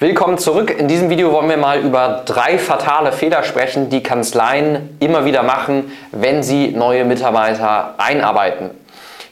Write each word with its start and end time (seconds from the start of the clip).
Willkommen 0.00 0.38
zurück. 0.38 0.70
In 0.78 0.86
diesem 0.86 1.10
Video 1.10 1.32
wollen 1.32 1.48
wir 1.48 1.56
mal 1.56 1.80
über 1.80 2.22
drei 2.24 2.56
fatale 2.56 3.10
Fehler 3.10 3.42
sprechen, 3.42 3.90
die 3.90 4.00
Kanzleien 4.00 4.96
immer 5.00 5.24
wieder 5.24 5.42
machen, 5.42 5.90
wenn 6.12 6.44
sie 6.44 6.68
neue 6.68 7.04
Mitarbeiter 7.04 7.96
einarbeiten. 7.98 8.70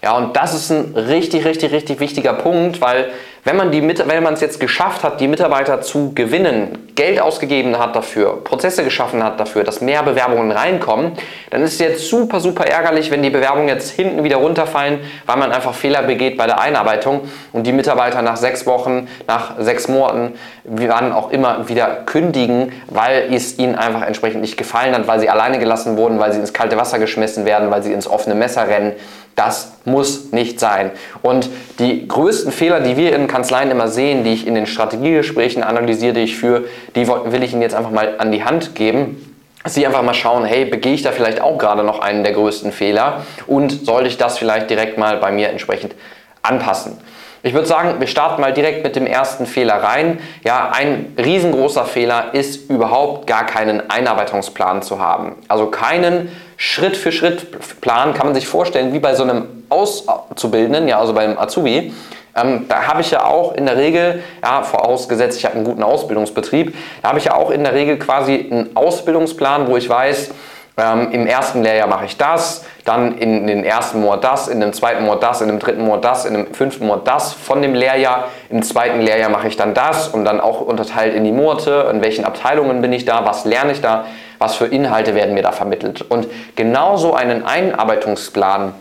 Ja, 0.02 0.16
und 0.16 0.34
das 0.34 0.54
ist 0.54 0.70
ein 0.70 0.96
richtig, 0.96 1.44
richtig, 1.44 1.70
richtig 1.70 2.00
wichtiger 2.00 2.32
Punkt, 2.32 2.80
weil 2.80 3.12
wenn 3.46 3.56
man, 3.56 4.34
es 4.34 4.40
jetzt 4.40 4.58
geschafft 4.58 5.04
hat, 5.04 5.20
die 5.20 5.28
Mitarbeiter 5.28 5.80
zu 5.80 6.12
gewinnen, 6.14 6.86
Geld 6.96 7.20
ausgegeben 7.20 7.78
hat 7.78 7.94
dafür, 7.94 8.42
Prozesse 8.42 8.82
geschaffen 8.82 9.22
hat 9.22 9.38
dafür, 9.38 9.62
dass 9.62 9.80
mehr 9.80 10.02
Bewerbungen 10.02 10.50
reinkommen, 10.50 11.12
dann 11.50 11.62
ist 11.62 11.74
es 11.74 11.78
jetzt 11.78 12.08
super, 12.08 12.40
super 12.40 12.66
ärgerlich, 12.66 13.12
wenn 13.12 13.22
die 13.22 13.30
Bewerbungen 13.30 13.68
jetzt 13.68 13.90
hinten 13.90 14.24
wieder 14.24 14.38
runterfallen, 14.38 14.98
weil 15.26 15.36
man 15.36 15.52
einfach 15.52 15.74
Fehler 15.74 16.02
begeht 16.02 16.36
bei 16.36 16.46
der 16.46 16.60
Einarbeitung 16.60 17.20
und 17.52 17.68
die 17.68 17.72
Mitarbeiter 17.72 18.20
nach 18.20 18.36
sechs 18.36 18.66
Wochen, 18.66 19.06
nach 19.28 19.52
sechs 19.60 19.86
Monaten, 19.86 20.32
wann 20.64 21.12
auch 21.12 21.30
immer 21.30 21.68
wieder 21.68 22.02
kündigen, 22.04 22.72
weil 22.88 23.32
es 23.32 23.60
ihnen 23.60 23.76
einfach 23.76 24.02
entsprechend 24.02 24.40
nicht 24.40 24.56
gefallen 24.56 24.92
hat, 24.92 25.06
weil 25.06 25.20
sie 25.20 25.30
alleine 25.30 25.60
gelassen 25.60 25.96
wurden, 25.96 26.18
weil 26.18 26.32
sie 26.32 26.40
ins 26.40 26.52
kalte 26.52 26.76
Wasser 26.76 26.98
geschmissen 26.98 27.44
werden, 27.44 27.70
weil 27.70 27.84
sie 27.84 27.92
ins 27.92 28.08
offene 28.08 28.34
Messer 28.34 28.66
rennen. 28.66 28.94
Das 29.36 29.74
muss 29.84 30.32
nicht 30.32 30.58
sein. 30.58 30.90
Und 31.20 31.50
die 31.78 32.08
größten 32.08 32.50
Fehler, 32.50 32.80
die 32.80 32.96
wir 32.96 33.14
in 33.14 33.26
Kanzleien 33.36 33.70
immer 33.70 33.88
sehen, 33.88 34.24
die 34.24 34.32
ich 34.32 34.46
in 34.46 34.54
den 34.54 34.66
Strategiegesprächen 34.66 35.62
analysiere, 35.62 36.14
die 36.14 36.20
ich 36.20 36.38
führe, 36.38 36.64
die 36.94 37.06
will 37.06 37.42
ich 37.42 37.52
Ihnen 37.52 37.60
jetzt 37.60 37.74
einfach 37.74 37.90
mal 37.90 38.14
an 38.16 38.32
die 38.32 38.42
Hand 38.42 38.74
geben. 38.74 39.34
Sie 39.66 39.84
einfach 39.84 40.02
mal 40.02 40.14
schauen, 40.14 40.46
hey, 40.46 40.64
begehe 40.64 40.94
ich 40.94 41.02
da 41.02 41.12
vielleicht 41.12 41.42
auch 41.42 41.58
gerade 41.58 41.84
noch 41.84 42.00
einen 42.00 42.24
der 42.24 42.32
größten 42.32 42.72
Fehler 42.72 43.26
und 43.46 43.84
sollte 43.84 44.08
ich 44.08 44.16
das 44.16 44.38
vielleicht 44.38 44.70
direkt 44.70 44.96
mal 44.96 45.18
bei 45.18 45.32
mir 45.32 45.50
entsprechend 45.50 45.94
anpassen. 46.42 46.96
Ich 47.42 47.52
würde 47.52 47.66
sagen, 47.66 48.00
wir 48.00 48.06
starten 48.06 48.40
mal 48.40 48.54
direkt 48.54 48.82
mit 48.82 48.96
dem 48.96 49.06
ersten 49.06 49.44
Fehler 49.44 49.74
rein. 49.74 50.18
Ja, 50.42 50.70
ein 50.72 51.14
riesengroßer 51.22 51.84
Fehler 51.84 52.32
ist 52.32 52.70
überhaupt 52.70 53.26
gar 53.26 53.44
keinen 53.44 53.90
Einarbeitungsplan 53.90 54.80
zu 54.80 54.98
haben. 54.98 55.36
Also 55.46 55.66
keinen 55.66 56.30
Schritt-für-Schritt-Plan 56.56 58.14
kann 58.14 58.28
man 58.28 58.34
sich 58.34 58.48
vorstellen, 58.48 58.94
wie 58.94 58.98
bei 58.98 59.14
so 59.14 59.24
einem 59.24 59.44
Auszubildenden, 59.68 60.88
ja, 60.88 60.98
also 60.98 61.12
beim 61.12 61.38
Azubi. 61.38 61.92
Ähm, 62.36 62.66
da 62.68 62.86
habe 62.86 63.00
ich 63.00 63.10
ja 63.10 63.24
auch 63.24 63.54
in 63.54 63.66
der 63.66 63.76
Regel, 63.76 64.22
ja, 64.42 64.62
vorausgesetzt, 64.62 65.38
ich 65.38 65.44
habe 65.44 65.56
einen 65.56 65.64
guten 65.64 65.82
Ausbildungsbetrieb, 65.82 66.76
da 67.02 67.08
habe 67.08 67.18
ich 67.18 67.24
ja 67.24 67.34
auch 67.34 67.50
in 67.50 67.64
der 67.64 67.74
Regel 67.74 67.98
quasi 67.98 68.48
einen 68.50 68.76
Ausbildungsplan, 68.76 69.68
wo 69.68 69.76
ich 69.76 69.88
weiß, 69.88 70.30
ähm, 70.78 71.10
Im 71.10 71.26
ersten 71.26 71.62
Lehrjahr 71.62 71.86
mache 71.86 72.04
ich 72.04 72.18
das, 72.18 72.66
dann 72.84 73.16
in 73.16 73.46
den 73.46 73.64
ersten 73.64 73.98
Monat 73.98 74.22
das, 74.24 74.46
in 74.46 74.60
dem 74.60 74.74
zweiten 74.74 75.04
Monat 75.06 75.22
das, 75.22 75.40
in 75.40 75.48
dem 75.48 75.58
dritten 75.58 75.82
Monat 75.82 76.04
das, 76.04 76.26
in 76.26 76.34
dem 76.34 76.52
fünften 76.52 76.86
Monat 76.86 77.08
das 77.08 77.32
von 77.32 77.62
dem 77.62 77.74
Lehrjahr. 77.74 78.24
Im 78.50 78.62
zweiten 78.62 79.00
Lehrjahr 79.00 79.30
mache 79.30 79.48
ich 79.48 79.56
dann 79.56 79.72
das 79.72 80.08
und 80.08 80.26
dann 80.26 80.38
auch 80.38 80.60
unterteilt 80.60 81.14
in 81.14 81.24
die 81.24 81.32
Monate, 81.32 81.88
in 81.90 82.02
welchen 82.02 82.26
Abteilungen 82.26 82.82
bin 82.82 82.92
ich 82.92 83.06
da, 83.06 83.24
was 83.24 83.46
lerne 83.46 83.72
ich 83.72 83.80
da, 83.80 84.04
was 84.38 84.56
für 84.56 84.66
Inhalte 84.66 85.14
werden 85.14 85.32
mir 85.32 85.42
da 85.42 85.52
vermittelt. 85.52 86.02
Und 86.02 86.28
genauso 86.56 87.14
einen 87.14 87.46
Einarbeitungsplan 87.46 88.74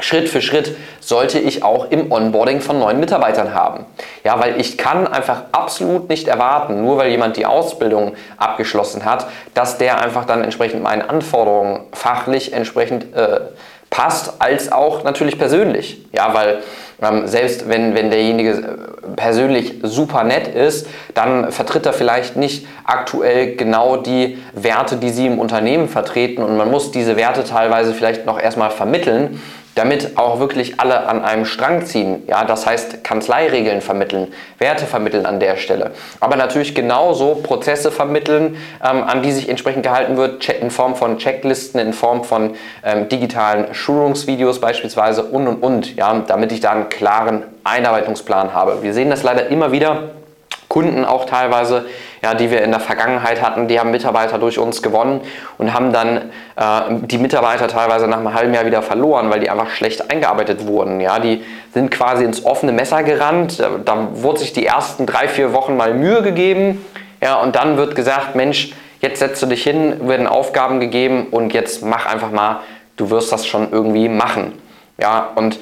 Schritt 0.00 0.28
für 0.28 0.42
Schritt 0.42 0.76
sollte 1.00 1.38
ich 1.38 1.62
auch 1.62 1.90
im 1.90 2.10
Onboarding 2.10 2.60
von 2.60 2.78
neuen 2.78 2.98
Mitarbeitern 2.98 3.54
haben. 3.54 3.86
Ja, 4.24 4.40
weil 4.40 4.60
ich 4.60 4.76
kann 4.76 5.06
einfach 5.06 5.42
absolut 5.52 6.08
nicht 6.08 6.26
erwarten, 6.26 6.82
nur 6.82 6.98
weil 6.98 7.10
jemand 7.10 7.36
die 7.36 7.46
Ausbildung 7.46 8.14
abgeschlossen 8.36 9.04
hat, 9.04 9.28
dass 9.54 9.78
der 9.78 10.00
einfach 10.00 10.24
dann 10.24 10.42
entsprechend 10.42 10.82
meinen 10.82 11.02
Anforderungen 11.02 11.82
fachlich 11.92 12.52
entsprechend 12.52 13.14
äh, 13.14 13.40
passt, 13.88 14.40
als 14.40 14.72
auch 14.72 15.04
natürlich 15.04 15.38
persönlich. 15.38 16.04
Ja, 16.12 16.34
weil 16.34 16.58
ähm, 17.00 17.28
selbst 17.28 17.68
wenn, 17.68 17.94
wenn 17.94 18.10
derjenige 18.10 18.50
äh, 18.50 19.14
persönlich 19.14 19.74
super 19.82 20.24
nett 20.24 20.48
ist, 20.48 20.88
dann 21.14 21.52
vertritt 21.52 21.86
er 21.86 21.92
vielleicht 21.92 22.34
nicht 22.34 22.66
aktuell 22.84 23.54
genau 23.54 23.96
die 23.96 24.38
Werte, 24.54 24.96
die 24.96 25.10
Sie 25.10 25.26
im 25.26 25.38
Unternehmen 25.38 25.88
vertreten 25.88 26.42
und 26.42 26.56
man 26.56 26.70
muss 26.70 26.90
diese 26.90 27.16
Werte 27.16 27.44
teilweise 27.44 27.94
vielleicht 27.94 28.26
noch 28.26 28.40
erstmal 28.40 28.70
vermitteln 28.70 29.40
damit 29.74 30.16
auch 30.16 30.38
wirklich 30.38 30.80
alle 30.80 31.06
an 31.06 31.24
einem 31.24 31.44
Strang 31.44 31.84
ziehen. 31.84 32.22
Ja, 32.26 32.44
das 32.44 32.66
heißt 32.66 33.02
Kanzleiregeln 33.04 33.80
vermitteln, 33.80 34.32
Werte 34.58 34.86
vermitteln 34.86 35.26
an 35.26 35.40
der 35.40 35.56
Stelle. 35.56 35.92
Aber 36.20 36.36
natürlich 36.36 36.74
genauso 36.74 37.36
Prozesse 37.36 37.90
vermitteln, 37.90 38.56
ähm, 38.82 39.02
an 39.04 39.22
die 39.22 39.32
sich 39.32 39.48
entsprechend 39.48 39.82
gehalten 39.82 40.16
wird, 40.16 40.48
in 40.48 40.70
Form 40.70 40.94
von 40.94 41.18
Checklisten, 41.18 41.80
in 41.80 41.92
Form 41.92 42.24
von 42.24 42.54
ähm, 42.84 43.08
digitalen 43.08 43.74
Schulungsvideos 43.74 44.60
beispielsweise 44.60 45.24
und 45.24 45.48
und 45.48 45.62
und, 45.62 45.96
ja, 45.96 46.22
damit 46.26 46.52
ich 46.52 46.60
da 46.60 46.70
einen 46.70 46.88
klaren 46.88 47.42
Einarbeitungsplan 47.64 48.54
habe. 48.54 48.82
Wir 48.82 48.92
sehen 48.92 49.10
das 49.10 49.22
leider 49.22 49.48
immer 49.48 49.72
wieder 49.72 50.10
Kunden 50.68 51.04
auch 51.04 51.24
teilweise, 51.24 51.86
ja, 52.24 52.32
die 52.32 52.50
wir 52.50 52.62
in 52.62 52.70
der 52.70 52.80
Vergangenheit 52.80 53.42
hatten, 53.42 53.68
die 53.68 53.78
haben 53.78 53.90
Mitarbeiter 53.90 54.38
durch 54.38 54.58
uns 54.58 54.80
gewonnen 54.80 55.20
und 55.58 55.74
haben 55.74 55.92
dann 55.92 56.30
äh, 56.56 57.02
die 57.02 57.18
Mitarbeiter 57.18 57.68
teilweise 57.68 58.08
nach 58.08 58.16
einem 58.16 58.32
halben 58.32 58.54
Jahr 58.54 58.64
wieder 58.64 58.80
verloren, 58.80 59.28
weil 59.28 59.40
die 59.40 59.50
einfach 59.50 59.68
schlecht 59.68 60.10
eingearbeitet 60.10 60.66
wurden. 60.66 61.02
Ja, 61.02 61.18
die 61.18 61.44
sind 61.74 61.90
quasi 61.90 62.24
ins 62.24 62.46
offene 62.46 62.72
Messer 62.72 63.02
gerannt. 63.02 63.62
Da 63.84 64.08
wurde 64.14 64.38
sich 64.38 64.54
die 64.54 64.64
ersten 64.64 65.04
drei, 65.04 65.28
vier 65.28 65.52
Wochen 65.52 65.76
mal 65.76 65.92
Mühe 65.92 66.22
gegeben. 66.22 66.82
Ja, 67.22 67.34
und 67.42 67.56
dann 67.56 67.76
wird 67.76 67.94
gesagt, 67.94 68.36
Mensch, 68.36 68.72
jetzt 69.02 69.18
setzt 69.18 69.42
du 69.42 69.46
dich 69.46 69.62
hin, 69.62 70.08
werden 70.08 70.26
Aufgaben 70.26 70.80
gegeben 70.80 71.26
und 71.30 71.52
jetzt 71.52 71.84
mach 71.84 72.06
einfach 72.06 72.30
mal, 72.30 72.60
du 72.96 73.10
wirst 73.10 73.32
das 73.32 73.46
schon 73.46 73.70
irgendwie 73.70 74.08
machen. 74.08 74.54
Ja, 74.98 75.28
und 75.34 75.58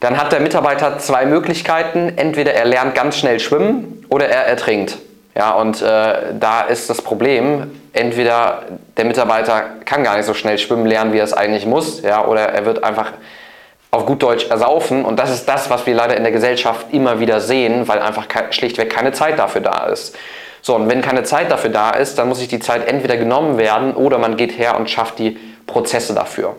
dann 0.00 0.18
hat 0.18 0.32
der 0.32 0.40
Mitarbeiter 0.40 0.98
zwei 0.98 1.26
Möglichkeiten. 1.26 2.12
Entweder 2.16 2.54
er 2.54 2.64
lernt 2.64 2.96
ganz 2.96 3.16
schnell 3.18 3.38
schwimmen 3.38 4.04
oder 4.08 4.28
er 4.28 4.46
ertrinkt. 4.46 4.98
Ja, 5.36 5.52
und 5.52 5.82
äh, 5.82 6.32
da 6.40 6.62
ist 6.62 6.88
das 6.88 7.02
Problem, 7.02 7.70
entweder 7.92 8.62
der 8.96 9.04
Mitarbeiter 9.04 9.64
kann 9.84 10.02
gar 10.02 10.16
nicht 10.16 10.24
so 10.24 10.32
schnell 10.32 10.56
schwimmen 10.56 10.86
lernen, 10.86 11.12
wie 11.12 11.18
er 11.18 11.24
es 11.24 11.34
eigentlich 11.34 11.66
muss, 11.66 12.00
ja, 12.00 12.24
oder 12.24 12.40
er 12.40 12.64
wird 12.64 12.82
einfach 12.82 13.12
auf 13.90 14.06
gut 14.06 14.22
Deutsch 14.22 14.48
ersaufen. 14.48 15.04
Und 15.04 15.18
das 15.18 15.30
ist 15.30 15.46
das, 15.46 15.68
was 15.68 15.86
wir 15.86 15.94
leider 15.94 16.16
in 16.16 16.22
der 16.22 16.32
Gesellschaft 16.32 16.86
immer 16.90 17.20
wieder 17.20 17.42
sehen, 17.42 17.86
weil 17.86 18.00
einfach 18.00 18.26
schlichtweg 18.50 18.88
keine 18.88 19.12
Zeit 19.12 19.38
dafür 19.38 19.60
da 19.60 19.86
ist. 19.86 20.16
So, 20.62 20.74
und 20.74 20.88
wenn 20.88 21.02
keine 21.02 21.22
Zeit 21.22 21.50
dafür 21.50 21.70
da 21.70 21.90
ist, 21.90 22.18
dann 22.18 22.28
muss 22.28 22.38
sich 22.38 22.48
die 22.48 22.58
Zeit 22.58 22.88
entweder 22.88 23.18
genommen 23.18 23.58
werden 23.58 23.94
oder 23.94 24.16
man 24.16 24.38
geht 24.38 24.58
her 24.58 24.76
und 24.76 24.88
schafft 24.88 25.18
die 25.18 25.38
Prozesse 25.66 26.14
dafür. 26.14 26.56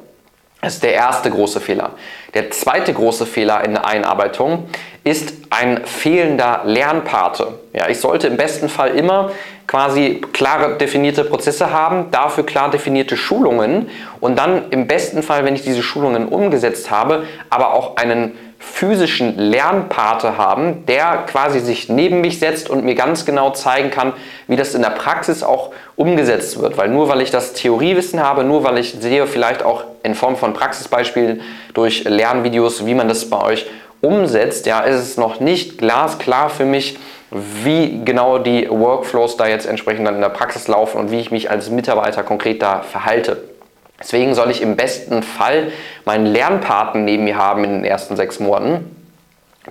Das 0.61 0.75
ist 0.75 0.83
der 0.83 0.93
erste 0.93 1.29
große 1.29 1.61
Fehler. 1.61 1.91
Der 2.33 2.49
zweite 2.49 2.93
große 2.93 3.25
Fehler 3.25 3.63
in 3.63 3.73
der 3.73 3.85
Einarbeitung 3.85 4.67
ist 5.03 5.33
ein 5.51 5.85
fehlender 5.85 6.61
Lernpate. 6.65 7.59
Ja, 7.73 7.87
ich 7.89 7.99
sollte 7.99 8.27
im 8.27 8.37
besten 8.37 8.67
Fall 8.67 8.89
immer 8.95 9.31
quasi 9.67 10.21
klare 10.33 10.77
definierte 10.77 11.23
Prozesse 11.25 11.71
haben, 11.71 12.09
dafür 12.09 12.45
klar 12.45 12.71
definierte 12.71 13.17
Schulungen 13.17 13.89
und 14.19 14.37
dann 14.39 14.69
im 14.71 14.87
besten 14.87 15.21
Fall, 15.21 15.45
wenn 15.45 15.55
ich 15.55 15.61
diese 15.61 15.83
Schulungen 15.83 16.27
umgesetzt 16.27 16.89
habe, 16.89 17.25
aber 17.49 17.73
auch 17.73 17.97
einen 17.97 18.31
physischen 18.59 19.37
Lernpate 19.37 20.37
haben, 20.37 20.85
der 20.85 21.25
quasi 21.27 21.59
sich 21.59 21.89
neben 21.89 22.21
mich 22.21 22.39
setzt 22.39 22.69
und 22.69 22.83
mir 22.83 22.95
ganz 22.95 23.25
genau 23.25 23.51
zeigen 23.51 23.91
kann, 23.91 24.13
wie 24.47 24.55
das 24.55 24.73
in 24.73 24.81
der 24.81 24.89
Praxis 24.89 25.43
auch 25.43 25.71
umgesetzt 25.95 26.59
wird. 26.59 26.77
Weil 26.77 26.89
nur 26.89 27.09
weil 27.09 27.21
ich 27.21 27.31
das 27.31 27.53
Theoriewissen 27.53 28.21
habe, 28.21 28.43
nur 28.43 28.63
weil 28.63 28.77
ich 28.77 28.95
sehe 28.99 29.27
vielleicht 29.27 29.63
auch 29.63 29.83
in 30.03 30.15
Form 30.15 30.35
von 30.37 30.53
Praxisbeispielen 30.53 31.41
durch 31.73 32.03
Lernvideos, 32.03 32.85
wie 32.85 32.95
man 32.95 33.07
das 33.07 33.29
bei 33.29 33.41
euch 33.41 33.67
umsetzt, 34.01 34.65
ja, 34.65 34.81
ist 34.81 34.99
es 34.99 35.17
noch 35.17 35.39
nicht 35.39 35.77
glasklar 35.77 36.49
für 36.49 36.65
mich, 36.65 36.97
wie 37.31 38.03
genau 38.05 38.37
die 38.37 38.69
Workflows 38.69 39.37
da 39.37 39.47
jetzt 39.47 39.65
entsprechend 39.65 40.07
dann 40.07 40.15
in 40.15 40.21
der 40.21 40.29
Praxis 40.29 40.67
laufen 40.67 40.97
und 40.97 41.11
wie 41.11 41.19
ich 41.19 41.31
mich 41.31 41.51
als 41.51 41.69
Mitarbeiter 41.69 42.23
konkret 42.23 42.61
da 42.61 42.81
verhalte. 42.81 43.56
Deswegen 43.99 44.35
soll 44.35 44.51
ich 44.51 44.61
im 44.61 44.75
besten 44.75 45.23
Fall 45.23 45.71
meinen 46.05 46.25
Lernpartner 46.25 47.01
neben 47.01 47.23
mir 47.23 47.37
haben 47.37 47.63
in 47.63 47.71
den 47.71 47.85
ersten 47.85 48.15
sechs 48.15 48.39
Monaten, 48.39 48.95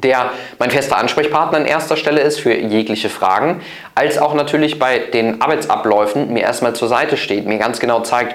der 0.03 0.31
mein 0.59 0.70
fester 0.70 0.98
Ansprechpartner 0.98 1.59
an 1.59 1.64
erster 1.64 1.97
Stelle 1.97 2.20
ist 2.20 2.41
für 2.41 2.54
jegliche 2.54 3.09
Fragen, 3.09 3.60
als 3.94 4.19
auch 4.19 4.34
natürlich 4.34 4.78
bei 4.78 4.98
den 4.98 5.41
Arbeitsabläufen 5.41 6.33
mir 6.33 6.42
erstmal 6.42 6.74
zur 6.74 6.89
Seite 6.89 7.16
steht, 7.16 7.47
mir 7.47 7.59
ganz 7.59 7.80
genau 7.80 8.00
zeigt, 8.00 8.34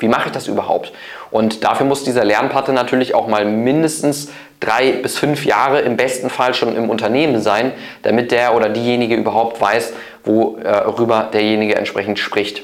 wie 0.00 0.08
mache 0.08 0.26
ich 0.26 0.32
das 0.32 0.46
überhaupt? 0.46 0.92
Und 1.30 1.64
dafür 1.64 1.86
muss 1.86 2.04
dieser 2.04 2.24
Lernpartner 2.24 2.74
natürlich 2.74 3.14
auch 3.14 3.26
mal 3.26 3.44
mindestens 3.44 4.30
drei 4.60 4.92
bis 4.92 5.18
fünf 5.18 5.44
Jahre 5.44 5.80
im 5.80 5.96
besten 5.96 6.30
Fall 6.30 6.54
schon 6.54 6.76
im 6.76 6.88
Unternehmen 6.88 7.40
sein, 7.40 7.72
damit 8.02 8.30
der 8.30 8.54
oder 8.54 8.68
diejenige 8.68 9.16
überhaupt 9.16 9.60
weiß, 9.60 9.92
worüber 10.24 11.28
derjenige 11.32 11.74
entsprechend 11.74 12.18
spricht. 12.18 12.62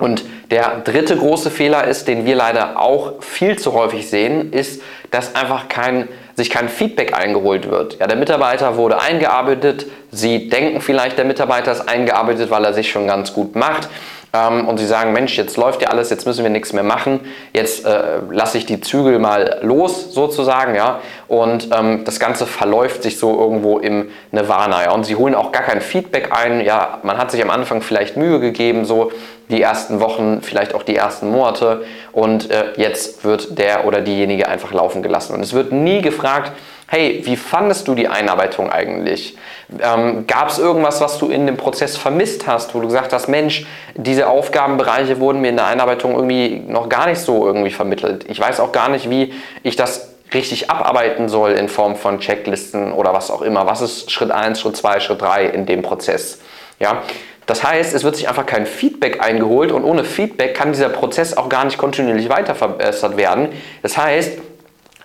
Und 0.00 0.24
der 0.50 0.80
dritte 0.82 1.16
große 1.16 1.50
Fehler 1.50 1.86
ist, 1.86 2.08
den 2.08 2.24
wir 2.24 2.34
leider 2.34 2.80
auch 2.80 3.22
viel 3.22 3.58
zu 3.58 3.72
häufig 3.74 4.08
sehen, 4.08 4.52
ist, 4.52 4.82
dass 5.10 5.34
einfach 5.34 5.68
kein, 5.68 6.08
sich 6.34 6.50
kein 6.50 6.68
Feedback 6.68 7.16
eingeholt 7.16 7.70
wird. 7.70 7.98
Ja, 8.00 8.06
der 8.06 8.16
Mitarbeiter 8.16 8.76
wurde 8.76 9.00
eingearbeitet, 9.00 9.86
Sie 10.12 10.48
denken 10.48 10.80
vielleicht, 10.80 11.18
der 11.18 11.24
Mitarbeiter 11.24 11.70
ist 11.70 11.88
eingearbeitet, 11.88 12.50
weil 12.50 12.64
er 12.64 12.74
sich 12.74 12.90
schon 12.90 13.06
ganz 13.06 13.32
gut 13.32 13.54
macht, 13.54 13.88
ähm, 14.32 14.68
und 14.68 14.78
sie 14.78 14.86
sagen, 14.86 15.12
Mensch, 15.12 15.36
jetzt 15.36 15.56
läuft 15.56 15.82
ja 15.82 15.88
alles, 15.88 16.10
jetzt 16.10 16.26
müssen 16.26 16.42
wir 16.42 16.50
nichts 16.50 16.72
mehr 16.72 16.82
machen, 16.82 17.20
jetzt 17.52 17.84
äh, 17.84 18.20
lasse 18.30 18.58
ich 18.58 18.66
die 18.66 18.80
Zügel 18.80 19.18
mal 19.18 19.58
los 19.62 20.12
sozusagen, 20.12 20.74
ja, 20.74 21.00
und 21.28 21.68
ähm, 21.72 22.04
das 22.04 22.20
Ganze 22.20 22.46
verläuft 22.46 23.02
sich 23.02 23.18
so 23.18 23.38
irgendwo 23.38 23.78
im 23.78 24.10
Nirvana, 24.30 24.84
ja, 24.84 24.92
und 24.92 25.04
sie 25.04 25.16
holen 25.16 25.34
auch 25.34 25.52
gar 25.52 25.62
kein 25.62 25.80
Feedback 25.80 26.30
ein, 26.32 26.60
ja, 26.60 26.98
man 27.02 27.18
hat 27.18 27.30
sich 27.30 27.42
am 27.42 27.50
Anfang 27.50 27.82
vielleicht 27.82 28.16
Mühe 28.16 28.40
gegeben, 28.40 28.84
so 28.84 29.10
die 29.50 29.60
ersten 29.60 30.00
Wochen, 30.00 30.40
vielleicht 30.42 30.74
auch 30.74 30.82
die 30.82 30.96
ersten 30.96 31.30
Monate. 31.30 31.84
Und 32.12 32.50
äh, 32.50 32.72
jetzt 32.76 33.24
wird 33.24 33.58
der 33.58 33.84
oder 33.84 34.00
diejenige 34.00 34.48
einfach 34.48 34.72
laufen 34.72 35.02
gelassen. 35.02 35.34
Und 35.34 35.42
es 35.42 35.52
wird 35.52 35.72
nie 35.72 36.00
gefragt, 36.02 36.52
hey, 36.90 37.20
wie 37.22 37.36
fandest 37.36 37.86
du 37.86 37.94
die 37.94 38.08
Einarbeitung 38.08 38.68
eigentlich? 38.68 39.38
Ähm, 39.80 40.26
Gab 40.26 40.48
es 40.48 40.58
irgendwas, 40.58 41.00
was 41.00 41.18
du 41.18 41.30
in 41.30 41.46
dem 41.46 41.56
Prozess 41.56 41.96
vermisst 41.96 42.48
hast, 42.48 42.74
wo 42.74 42.80
du 42.80 42.88
gesagt 42.88 43.12
hast, 43.12 43.28
Mensch, 43.28 43.64
diese 43.94 44.28
Aufgabenbereiche 44.28 45.20
wurden 45.20 45.40
mir 45.40 45.50
in 45.50 45.56
der 45.56 45.66
Einarbeitung 45.66 46.16
irgendwie 46.16 46.64
noch 46.66 46.88
gar 46.88 47.06
nicht 47.06 47.20
so 47.20 47.46
irgendwie 47.46 47.70
vermittelt. 47.70 48.24
Ich 48.28 48.40
weiß 48.40 48.58
auch 48.58 48.72
gar 48.72 48.88
nicht, 48.88 49.08
wie 49.08 49.32
ich 49.62 49.76
das 49.76 50.14
richtig 50.34 50.68
abarbeiten 50.68 51.28
soll 51.28 51.52
in 51.52 51.68
Form 51.68 51.94
von 51.94 52.18
Checklisten 52.18 52.92
oder 52.92 53.14
was 53.14 53.30
auch 53.30 53.42
immer. 53.42 53.66
Was 53.66 53.82
ist 53.82 54.10
Schritt 54.10 54.32
1, 54.32 54.60
Schritt 54.60 54.76
2, 54.76 54.98
Schritt 54.98 55.22
3 55.22 55.46
in 55.46 55.66
dem 55.66 55.82
Prozess? 55.82 56.40
Ja, 56.80 57.02
das 57.46 57.62
heißt, 57.62 57.94
es 57.94 58.02
wird 58.02 58.16
sich 58.16 58.28
einfach 58.28 58.46
kein 58.46 58.66
Feedback 58.66 59.22
eingeholt 59.22 59.70
und 59.70 59.84
ohne 59.84 60.02
Feedback 60.02 60.54
kann 60.54 60.72
dieser 60.72 60.88
Prozess 60.88 61.36
auch 61.36 61.48
gar 61.48 61.64
nicht 61.64 61.78
kontinuierlich 61.78 62.28
weiter 62.28 62.56
verbessert 62.56 63.16
werden. 63.16 63.50
Das 63.82 63.96
heißt, 63.96 64.38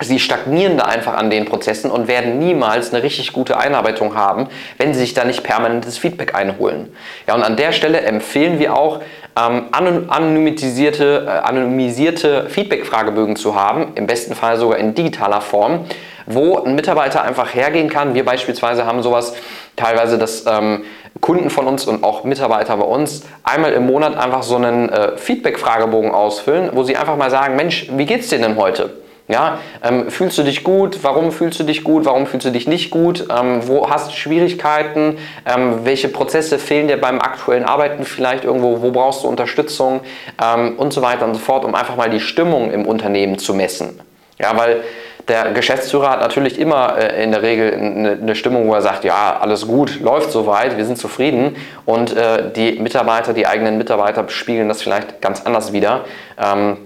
Sie 0.00 0.18
stagnieren 0.18 0.76
da 0.76 0.84
einfach 0.84 1.14
an 1.14 1.30
den 1.30 1.46
Prozessen 1.46 1.90
und 1.90 2.06
werden 2.06 2.38
niemals 2.38 2.92
eine 2.92 3.02
richtig 3.02 3.32
gute 3.32 3.58
Einarbeitung 3.58 4.14
haben, 4.14 4.48
wenn 4.76 4.92
sie 4.92 5.00
sich 5.00 5.14
da 5.14 5.24
nicht 5.24 5.42
permanentes 5.42 5.96
Feedback 5.96 6.34
einholen. 6.34 6.94
Ja, 7.26 7.34
und 7.34 7.42
an 7.42 7.56
der 7.56 7.72
Stelle 7.72 8.02
empfehlen 8.02 8.58
wir 8.58 8.76
auch, 8.76 9.00
ähm, 9.38 9.66
anonymisierte, 9.70 11.24
äh, 11.26 11.30
anonymisierte 11.30 12.48
Feedback-Fragebögen 12.50 13.36
zu 13.36 13.54
haben, 13.54 13.92
im 13.94 14.06
besten 14.06 14.34
Fall 14.34 14.58
sogar 14.58 14.78
in 14.78 14.94
digitaler 14.94 15.40
Form, 15.40 15.86
wo 16.26 16.58
ein 16.58 16.74
Mitarbeiter 16.74 17.22
einfach 17.22 17.54
hergehen 17.54 17.88
kann. 17.88 18.14
Wir 18.14 18.24
beispielsweise 18.24 18.84
haben 18.84 19.02
sowas 19.02 19.34
teilweise, 19.76 20.18
dass 20.18 20.44
ähm, 20.46 20.84
Kunden 21.22 21.48
von 21.48 21.66
uns 21.66 21.86
und 21.86 22.04
auch 22.04 22.24
Mitarbeiter 22.24 22.76
bei 22.76 22.84
uns 22.84 23.24
einmal 23.44 23.72
im 23.72 23.86
Monat 23.86 24.16
einfach 24.16 24.42
so 24.42 24.56
einen 24.56 24.90
äh, 24.90 25.16
Feedback-Fragebogen 25.16 26.10
ausfüllen, 26.10 26.70
wo 26.72 26.82
sie 26.82 26.96
einfach 26.96 27.16
mal 27.16 27.30
sagen, 27.30 27.56
Mensch, 27.56 27.88
wie 27.92 28.04
geht's 28.04 28.28
dir 28.28 28.38
denn 28.38 28.56
heute? 28.56 29.05
Ja, 29.28 29.58
ähm, 29.82 30.08
fühlst 30.08 30.38
du 30.38 30.44
dich 30.44 30.62
gut? 30.62 31.00
Warum 31.02 31.32
fühlst 31.32 31.58
du 31.58 31.64
dich 31.64 31.82
gut? 31.82 32.04
Warum 32.04 32.26
fühlst 32.26 32.46
du 32.46 32.50
dich 32.50 32.68
nicht 32.68 32.90
gut? 32.92 33.26
Ähm, 33.28 33.66
wo 33.66 33.90
hast 33.90 34.10
du 34.10 34.14
Schwierigkeiten? 34.14 35.18
Ähm, 35.44 35.80
welche 35.84 36.08
Prozesse 36.08 36.60
fehlen 36.60 36.86
dir 36.86 37.00
beim 37.00 37.20
aktuellen 37.20 37.64
Arbeiten 37.64 38.04
vielleicht 38.04 38.44
irgendwo? 38.44 38.82
Wo 38.82 38.92
brauchst 38.92 39.24
du 39.24 39.28
Unterstützung? 39.28 40.00
Ähm, 40.42 40.74
und 40.76 40.92
so 40.92 41.02
weiter 41.02 41.24
und 41.24 41.34
so 41.34 41.40
fort, 41.40 41.64
um 41.64 41.74
einfach 41.74 41.96
mal 41.96 42.08
die 42.08 42.20
Stimmung 42.20 42.70
im 42.70 42.86
Unternehmen 42.86 43.38
zu 43.38 43.52
messen. 43.52 44.00
Ja, 44.38 44.56
weil 44.56 44.82
der 45.28 45.52
Geschäftsführer 45.52 46.10
hat 46.10 46.20
natürlich 46.20 46.58
immer 46.58 46.96
äh, 46.96 47.24
in 47.24 47.32
der 47.32 47.42
Regel 47.42 47.74
eine, 47.74 48.12
eine, 48.12 48.34
Stimmung, 48.36 48.68
wo 48.68 48.74
er 48.74 48.82
sagt, 48.82 49.02
ja, 49.02 49.38
alles 49.40 49.66
gut, 49.66 49.98
läuft 50.00 50.30
soweit, 50.30 50.76
wir 50.76 50.84
sind 50.84 50.98
zufrieden. 50.98 51.56
Und 51.84 52.16
äh, 52.16 52.52
die 52.54 52.78
Mitarbeiter, 52.78 53.32
die 53.32 53.46
eigenen 53.46 53.76
Mitarbeiter 53.76 54.28
spiegeln 54.28 54.68
das 54.68 54.82
vielleicht 54.82 55.20
ganz 55.20 55.44
anders 55.44 55.72
wieder. 55.72 56.04
Ähm, 56.40 56.76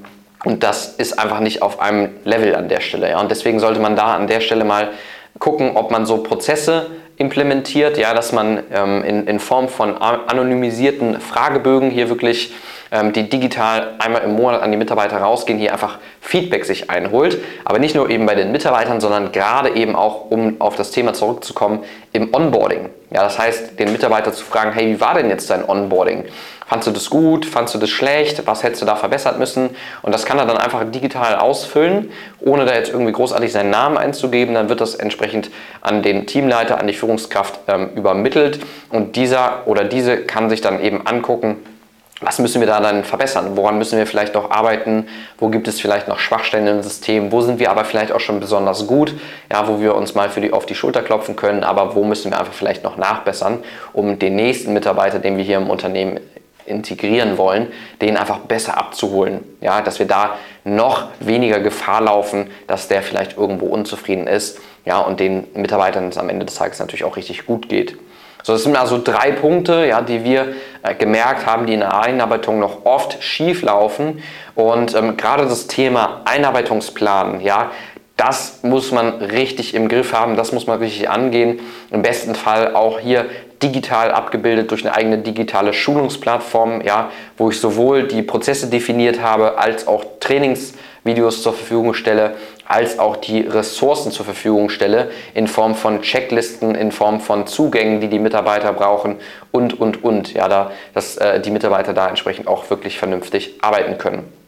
und 0.44 0.62
das 0.62 0.94
ist 0.94 1.19
einfach 1.19 1.40
nicht 1.40 1.62
auf 1.62 1.81
einem 1.81 2.10
Level 2.25 2.54
an 2.54 2.69
der 2.69 2.81
Stelle. 2.81 3.10
Ja? 3.10 3.20
Und 3.20 3.31
deswegen 3.31 3.60
sollte 3.60 3.81
man 3.81 3.96
da 3.96 4.14
an 4.14 4.26
der 4.26 4.40
Stelle 4.40 4.64
mal 4.64 4.90
gucken, 5.38 5.76
ob 5.76 5.90
man 5.90 6.06
so 6.06 6.19
Prozesse 6.19 6.87
implementiert, 7.16 7.98
ja, 7.98 8.14
dass 8.14 8.32
man 8.32 8.62
ähm, 8.72 9.04
in, 9.04 9.26
in 9.26 9.40
Form 9.40 9.69
von 9.69 9.98
anonymisierten 9.98 11.20
Fragebögen 11.20 11.90
hier 11.90 12.08
wirklich 12.08 12.54
ähm, 12.90 13.12
die 13.12 13.28
digital 13.28 13.94
einmal 13.98 14.22
im 14.22 14.32
Monat 14.32 14.62
an 14.62 14.70
die 14.70 14.78
Mitarbeiter 14.78 15.19
rausgehen, 15.19 15.58
hier 15.58 15.72
einfach 15.72 15.98
Feedback 16.22 16.64
sich 16.64 16.88
einholt. 16.88 17.38
Aber 17.64 17.78
nicht 17.78 17.94
nur 17.94 18.08
eben 18.08 18.25
bei 18.25 18.34
den 18.34 18.52
Mitarbeitern, 18.52 19.00
sondern 19.02 19.32
gerade 19.32 19.76
eben 19.76 19.94
auch, 19.96 20.31
um 20.31 20.60
auf 20.60 20.76
das 20.76 20.93
Thema 20.93 21.12
zurückzukommen, 21.12 21.84
im 22.12 22.34
Onboarding. 22.34 22.88
Ja, 23.10 23.22
das 23.22 23.38
heißt, 23.38 23.78
den 23.78 23.93
Mitarbeiter 23.93 24.32
zu 24.32 24.44
fragen, 24.44 24.72
hey, 24.72 24.86
wie 24.86 25.00
war 25.00 25.14
denn 25.14 25.28
jetzt 25.28 25.50
dein 25.50 25.69
Onboarding? 25.69 26.25
Fandst 26.70 26.87
du 26.87 26.93
das 26.93 27.11
gut? 27.11 27.46
Fandst 27.46 27.75
du 27.75 27.78
das 27.78 27.90
schlecht? 27.90 28.46
Was 28.46 28.62
hättest 28.62 28.81
du 28.81 28.87
da 28.87 28.94
verbessert 28.94 29.40
müssen? 29.40 29.70
Und 30.02 30.14
das 30.14 30.25
kann 30.25 30.38
er 30.38 30.46
dann 30.46 30.56
einfach 30.56 30.84
digital 30.88 31.34
ausfüllen, 31.34 32.12
ohne 32.38 32.64
da 32.64 32.75
jetzt 32.75 32.90
irgendwie 32.90 33.11
großartig 33.11 33.50
seinen 33.50 33.70
Namen 33.70 33.99
einzugeben. 33.99 34.55
Dann 34.55 34.69
wird 34.69 34.81
das 34.81 34.94
entsprechend 34.94 35.50
an 35.81 36.05
den 36.05 36.28
Teamleiter, 36.28 36.78
an 36.78 36.87
die 36.87 36.93
Führungskraft 36.93 37.58
ähm, 37.67 37.90
übermittelt. 37.96 38.61
Und 38.88 39.17
dieser 39.17 39.67
oder 39.67 39.82
diese 39.82 40.19
kann 40.19 40.49
sich 40.49 40.61
dann 40.61 40.81
eben 40.81 41.05
angucken, 41.08 41.56
was 42.20 42.38
müssen 42.38 42.61
wir 42.61 42.69
da 42.69 42.78
dann 42.78 43.02
verbessern? 43.02 43.56
Woran 43.56 43.76
müssen 43.76 43.99
wir 43.99 44.06
vielleicht 44.06 44.34
noch 44.34 44.52
arbeiten? 44.52 45.08
Wo 45.38 45.49
gibt 45.49 45.67
es 45.67 45.81
vielleicht 45.81 46.06
noch 46.06 46.20
Schwachstellen 46.20 46.69
im 46.69 46.82
System? 46.84 47.32
Wo 47.32 47.40
sind 47.40 47.58
wir 47.58 47.72
aber 47.72 47.84
vielleicht 47.84 48.12
auch 48.12 48.20
schon 48.20 48.38
besonders 48.38 48.87
gut? 48.87 49.12
Ja, 49.50 49.67
wo 49.67 49.81
wir 49.81 49.96
uns 49.96 50.14
mal 50.14 50.31
für 50.31 50.40
die, 50.40 50.52
auf 50.52 50.67
die 50.67 50.76
Schulter 50.76 51.02
klopfen 51.02 51.34
können, 51.34 51.64
aber 51.64 51.96
wo 51.96 52.05
müssen 52.05 52.31
wir 52.31 52.38
einfach 52.38 52.52
vielleicht 52.52 52.84
noch 52.84 52.96
nachbessern, 52.96 53.58
um 53.93 54.20
den 54.20 54.37
nächsten 54.37 54.72
Mitarbeiter, 54.72 55.19
den 55.19 55.37
wir 55.37 55.43
hier 55.43 55.56
im 55.56 55.69
Unternehmen 55.69 56.20
integrieren 56.66 57.38
wollen, 57.38 57.68
den 58.00 58.16
einfach 58.16 58.38
besser 58.40 58.76
abzuholen. 58.76 59.40
Ja, 59.60 59.80
dass 59.80 59.98
wir 59.98 60.06
da 60.06 60.36
noch 60.64 61.08
weniger 61.20 61.60
Gefahr 61.60 62.00
laufen, 62.00 62.50
dass 62.66 62.88
der 62.88 63.02
vielleicht 63.02 63.36
irgendwo 63.36 63.66
unzufrieden 63.66 64.26
ist. 64.26 64.60
Ja, 64.84 64.98
und 64.98 65.20
den 65.20 65.46
Mitarbeitern 65.54 66.08
es 66.08 66.18
am 66.18 66.28
Ende 66.28 66.46
des 66.46 66.54
Tages 66.54 66.78
natürlich 66.78 67.04
auch 67.04 67.16
richtig 67.16 67.46
gut 67.46 67.68
geht. 67.68 67.96
So, 68.42 68.54
das 68.54 68.62
sind 68.62 68.76
also 68.76 69.00
drei 69.02 69.32
Punkte, 69.32 69.86
ja, 69.86 70.00
die 70.00 70.24
wir 70.24 70.54
äh, 70.82 70.94
gemerkt 70.94 71.44
haben, 71.44 71.66
die 71.66 71.74
in 71.74 71.80
der 71.80 72.00
Einarbeitung 72.00 72.58
noch 72.58 72.86
oft 72.86 73.22
schief 73.22 73.62
laufen. 73.62 74.22
Und 74.54 74.94
ähm, 74.94 75.16
gerade 75.16 75.44
das 75.44 75.66
Thema 75.66 76.22
Einarbeitungsplan, 76.24 77.40
ja, 77.40 77.70
das 78.16 78.62
muss 78.62 78.92
man 78.92 79.14
richtig 79.14 79.74
im 79.74 79.88
Griff 79.88 80.12
haben, 80.12 80.36
das 80.36 80.52
muss 80.52 80.66
man 80.66 80.78
richtig 80.78 81.08
angehen. 81.08 81.60
Im 81.90 82.02
besten 82.02 82.34
Fall 82.34 82.74
auch 82.74 82.98
hier 82.98 83.26
digital 83.62 84.10
abgebildet 84.10 84.70
durch 84.70 84.84
eine 84.84 84.94
eigene 84.94 85.18
digitale 85.18 85.72
Schulungsplattform, 85.72 86.80
ja, 86.82 87.10
wo 87.36 87.50
ich 87.50 87.60
sowohl 87.60 88.08
die 88.08 88.22
Prozesse 88.22 88.68
definiert 88.68 89.20
habe, 89.20 89.58
als 89.58 89.86
auch 89.86 90.04
Trainingsvideos 90.20 91.42
zur 91.42 91.52
Verfügung 91.52 91.94
stelle, 91.94 92.36
als 92.66 92.98
auch 92.98 93.16
die 93.16 93.40
Ressourcen 93.40 94.12
zur 94.12 94.24
Verfügung 94.24 94.70
stelle, 94.70 95.10
in 95.34 95.48
Form 95.48 95.74
von 95.74 96.02
Checklisten, 96.02 96.74
in 96.74 96.92
Form 96.92 97.20
von 97.20 97.46
Zugängen, 97.46 98.00
die 98.00 98.08
die 98.08 98.20
Mitarbeiter 98.20 98.72
brauchen 98.72 99.16
und, 99.50 99.78
und, 99.78 100.04
und, 100.04 100.32
ja, 100.34 100.48
da, 100.48 100.70
dass 100.94 101.16
äh, 101.16 101.40
die 101.40 101.50
Mitarbeiter 101.50 101.92
da 101.92 102.08
entsprechend 102.08 102.46
auch 102.46 102.70
wirklich 102.70 102.98
vernünftig 102.98 103.56
arbeiten 103.60 103.98
können. 103.98 104.39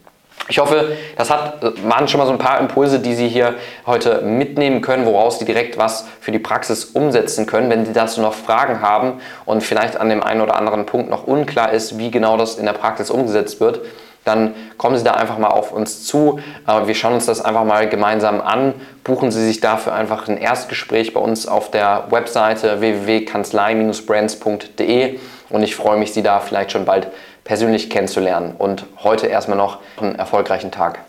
Ich 0.49 0.59
hoffe, 0.59 0.97
das 1.17 1.31
hat, 1.31 1.63
waren 1.89 2.09
schon 2.09 2.19
mal 2.19 2.27
so 2.27 2.33
ein 2.33 2.39
paar 2.39 2.59
Impulse, 2.59 2.99
die 2.99 3.15
Sie 3.15 3.29
hier 3.29 3.55
heute 3.87 4.23
mitnehmen 4.23 4.81
können, 4.81 5.07
woraus 5.07 5.39
Sie 5.39 5.45
direkt 5.45 5.79
was 5.79 6.07
für 6.21 6.33
die 6.33 6.41
Praxis 6.41 6.87
umsetzen 6.87 7.47
können. 7.47 7.71
Wenn 7.71 7.87
Sie 7.87 7.93
dazu 7.93 8.21
noch 8.21 8.35
Fragen 8.35 8.83
haben 8.83 9.21
und 9.45 9.63
vielleicht 9.63 9.99
an 9.99 10.09
dem 10.09 10.23
einen 10.23 10.41
oder 10.41 10.57
anderen 10.57 10.85
Punkt 10.85 11.11
noch 11.11 11.27
unklar 11.27 11.73
ist, 11.73 11.97
wie 11.97 12.11
genau 12.11 12.37
das 12.37 12.57
in 12.57 12.67
der 12.67 12.73
Praxis 12.73 13.11
umgesetzt 13.11 13.61
wird, 13.61 13.81
dann 14.25 14.55
kommen 14.79 14.97
Sie 14.97 15.05
da 15.05 15.13
einfach 15.15 15.39
mal 15.39 15.49
auf 15.49 15.73
uns 15.73 16.05
zu. 16.05 16.39
Äh, 16.67 16.87
wir 16.87 16.95
schauen 16.95 17.15
uns 17.15 17.27
das 17.27 17.41
einfach 17.41 17.65
mal 17.65 17.89
gemeinsam 17.89 18.41
an. 18.41 18.75
Buchen 19.05 19.31
Sie 19.31 19.45
sich 19.45 19.61
dafür 19.61 19.95
einfach 19.95 20.27
ein 20.29 20.39
Erstgespräch 20.39 21.13
bei 21.13 21.21
uns 21.21 21.47
auf 21.47 21.71
der 21.71 22.07
Webseite 22.11 22.81
www.kanzlei-brands.de 22.81 25.21
und 25.51 25.63
ich 25.63 25.77
freue 25.77 25.99
mich, 25.99 26.13
Sie 26.13 26.23
da 26.23 26.41
vielleicht 26.41 26.73
schon 26.73 26.85
bald 26.85 27.07
persönlich 27.45 27.91
kennenzulernen. 27.91 28.55
Und 28.57 28.87
heute 29.03 29.27
erstmal 29.27 29.59
noch 29.59 29.79
einen 30.01 30.15
erfolgreichen 30.15 30.71
Tag. 30.71 31.01